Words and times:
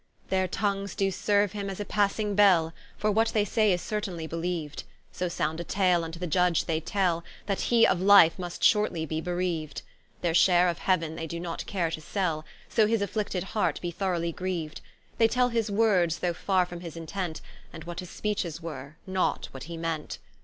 Their 0.29 0.47
tongues 0.47 0.95
doe 0.95 1.11
serue 1.11 1.47
him 1.51 1.69
as 1.69 1.79
a 1.79 1.85
Passing 1.85 2.33
bell, 2.33 2.73
For 2.97 3.11
what 3.11 3.27
they 3.35 3.45
say 3.45 3.71
is 3.71 3.83
certainly 3.83 4.25
beleeued; 4.25 4.81
So 5.11 5.27
sound 5.29 5.59
a 5.59 5.63
tale 5.63 6.01
vnto 6.01 6.17
the 6.17 6.27
Iudge 6.27 6.65
they 6.65 6.79
tell, 6.79 7.23
That 7.45 7.61
he 7.69 7.85
of 7.85 8.01
Life 8.01 8.39
must 8.39 8.63
shortly 8.63 9.05
be 9.05 9.21
bereaued; 9.21 9.83
Their 10.21 10.33
share 10.33 10.69
of 10.69 10.79
Heauen, 10.79 11.17
they 11.17 11.27
doe 11.27 11.37
not 11.37 11.67
care 11.67 11.91
to 11.91 12.01
sell, 12.01 12.45
So 12.67 12.87
his 12.87 13.03
afflicted 13.03 13.43
Heart 13.53 13.79
be 13.79 13.91
throughly 13.91 14.33
grieued: 14.33 14.81
They 15.19 15.27
tell 15.27 15.49
his 15.49 15.69
Words, 15.69 16.17
though 16.17 16.33
farre 16.33 16.65
from 16.65 16.79
his 16.79 16.97
intent, 16.97 17.41
And 17.71 17.83
what 17.83 17.99
his 17.99 18.09
Speeches 18.09 18.59
were, 18.59 18.95
not 19.05 19.49
what 19.51 19.65
he 19.65 19.77
meant. 19.77 20.17